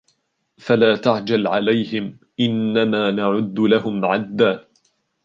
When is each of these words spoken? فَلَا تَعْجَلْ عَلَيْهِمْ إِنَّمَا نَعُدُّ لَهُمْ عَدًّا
فَلَا 0.57 0.95
تَعْجَلْ 0.95 1.47
عَلَيْهِمْ 1.47 2.19
إِنَّمَا 2.39 3.11
نَعُدُّ 3.11 3.59
لَهُمْ 3.59 4.05
عَدًّا 4.05 4.67